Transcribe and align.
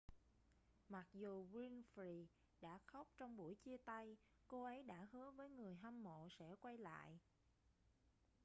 mặc 0.89 1.07
dù 1.13 1.45
winfrey 1.53 2.25
đã 2.61 2.79
khóc 2.85 3.07
trong 3.17 3.37
buổi 3.37 3.55
chia 3.55 3.77
tay 3.77 4.17
cô 4.47 4.63
ấy 4.63 4.83
đã 4.83 5.07
hứa 5.11 5.31
với 5.31 5.49
người 5.49 5.75
hâm 5.75 6.03
mộ 6.03 6.27
sẽ 6.31 6.55
quay 6.55 6.77
lại 6.77 7.19